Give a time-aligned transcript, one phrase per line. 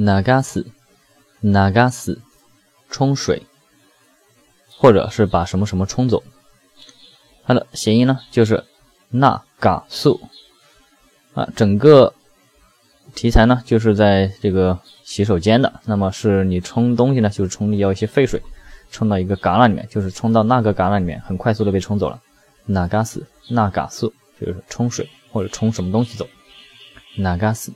[0.00, 0.64] 那嘎死
[1.40, 2.20] 那嘎死
[2.88, 3.42] 冲水
[4.76, 6.22] 或者是把什么什么冲走。
[7.44, 8.62] 它的谐音呢就是
[9.08, 10.20] 那嘎素。
[11.34, 12.14] 啊整个
[13.16, 15.80] 题材呢就是在这个洗手间的。
[15.84, 18.40] 那么是你冲东西呢就是冲掉一些废水
[18.92, 22.22] 冲到一个旮旯里面就是冲到那个旮旯里面很快速的被冲走了。
[22.66, 26.24] 那嘎斯那嘎素就是冲水或者冲什么东西走。
[27.16, 27.72] 那嘎斯